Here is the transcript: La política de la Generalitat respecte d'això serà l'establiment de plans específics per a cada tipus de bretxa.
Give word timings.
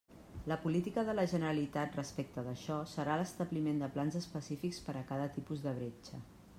La 0.51 0.55
política 0.61 1.01
de 1.09 1.13
la 1.17 1.25
Generalitat 1.33 1.99
respecte 1.99 2.45
d'això 2.49 2.79
serà 2.95 3.21
l'establiment 3.21 3.85
de 3.85 3.93
plans 3.99 4.21
específics 4.25 4.85
per 4.89 4.99
a 5.05 5.09
cada 5.13 5.33
tipus 5.39 5.67
de 5.69 5.81
bretxa. 5.81 6.27